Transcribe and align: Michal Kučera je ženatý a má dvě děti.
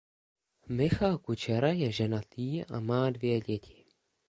Michal 0.79 1.17
Kučera 1.27 1.69
je 1.81 1.91
ženatý 1.91 2.65
a 2.65 2.79
má 2.79 3.09
dvě 3.09 3.39
děti. 3.41 3.85